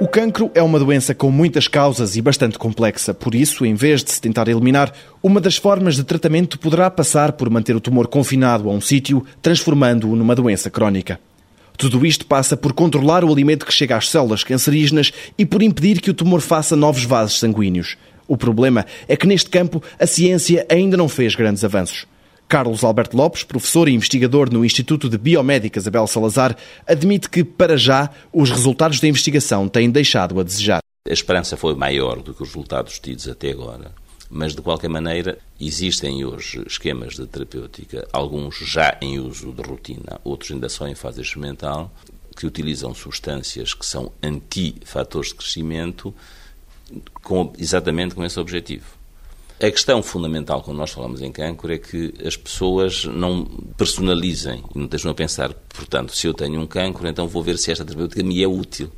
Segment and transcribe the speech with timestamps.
[0.00, 3.12] O cancro é uma doença com muitas causas e bastante complexa.
[3.12, 7.32] Por isso, em vez de se tentar eliminar, uma das formas de tratamento poderá passar
[7.32, 11.18] por manter o tumor confinado a um sítio, transformando-o numa doença crónica.
[11.76, 16.00] Tudo isto passa por controlar o alimento que chega às células cancerígenas e por impedir
[16.00, 17.96] que o tumor faça novos vasos sanguíneos.
[18.28, 22.06] O problema é que neste campo a ciência ainda não fez grandes avanços.
[22.48, 27.76] Carlos Alberto Lopes, professor e investigador no Instituto de Biomédica Isabel Salazar, admite que, para
[27.76, 30.80] já, os resultados da investigação têm deixado a desejar.
[31.06, 33.92] A esperança foi maior do que os resultados tidos até agora,
[34.30, 40.18] mas de qualquer maneira existem hoje esquemas de terapêutica, alguns já em uso de rotina,
[40.24, 41.92] outros ainda só em fase experimental,
[42.34, 46.14] que utilizam substâncias que são anti-fatores de crescimento
[47.22, 48.97] com, exatamente com esse objetivo.
[49.60, 53.44] A questão fundamental quando nós falamos em cancro é que as pessoas não
[53.76, 57.58] personalizem e não estejam a pensar, portanto, se eu tenho um cancro, então vou ver
[57.58, 58.88] se esta terapêutica me é útil.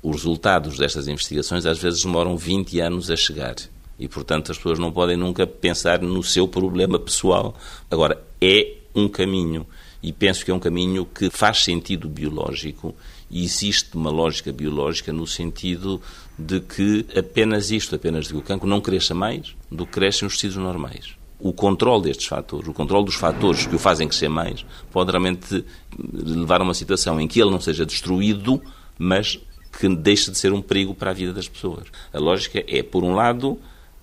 [0.00, 3.56] Os resultados destas investigações às vezes demoram 20 anos a chegar
[3.98, 7.56] e, portanto, as pessoas não podem nunca pensar no seu problema pessoal.
[7.90, 9.66] Agora, é um caminho
[10.02, 12.94] e penso que é um caminho que faz sentido biológico
[13.30, 16.00] e existe uma lógica biológica no sentido
[16.38, 20.26] de que apenas isto, apenas de que o cancro não cresça mais do que crescem
[20.26, 21.16] os tecidos normais.
[21.40, 25.64] O controle destes fatores, o controle dos fatores que o fazem crescer mais, pode realmente
[25.98, 28.60] levar a uma situação em que ele não seja destruído,
[28.98, 29.38] mas
[29.78, 31.86] que deixe de ser um perigo para a vida das pessoas.
[32.12, 33.58] A lógica é, por um lado,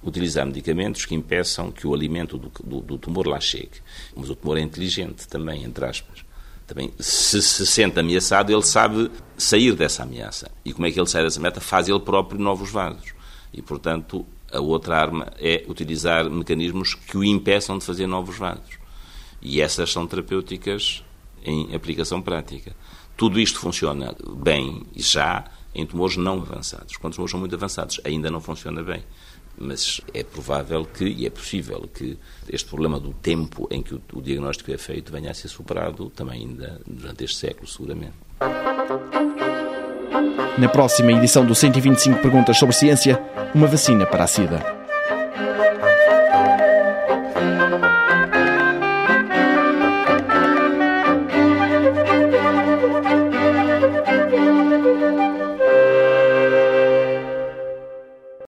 [0.06, 3.82] utilizar medicamentos que impeçam que o alimento do, do, do tumor lá chegue.
[4.16, 6.26] Mas o tumor é inteligente também, entre aspas
[6.68, 10.50] também, se se sente ameaçado, ele sabe sair dessa ameaça.
[10.64, 11.62] E como é que ele sai dessa meta?
[11.62, 13.14] Faz ele próprio novos vasos.
[13.54, 18.80] E, portanto, a outra arma é utilizar mecanismos que o impeçam de fazer novos vasos.
[19.42, 21.04] E essas são terapêuticas
[21.44, 22.76] em aplicação prática.
[23.16, 26.98] Tudo isto funciona bem já em tumores não avançados.
[26.98, 29.04] Quando os tumores são muito avançados, ainda não funciona bem
[29.58, 32.18] mas é provável que, e é possível que,
[32.50, 36.42] este problema do tempo em que o, diagnóstico é feito venha a ser superado também
[36.42, 38.14] ainda durante este século, seguramente.
[40.58, 43.22] Na próxima edição do 125 Perguntas sobre Ciência,
[43.54, 44.75] uma vacina para a SIDA.